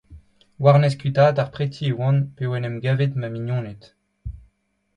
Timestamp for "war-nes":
0.67-0.95